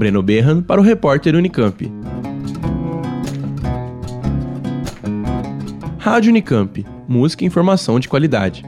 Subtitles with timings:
[0.00, 1.92] Breno Berran para o repórter Unicamp.
[5.98, 6.86] Rádio Unicamp.
[7.06, 8.64] Música e informação de qualidade.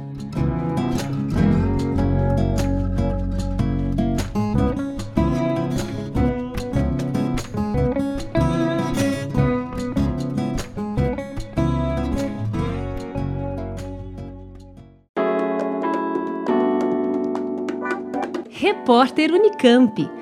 [18.51, 20.22] Repórter Unicamp.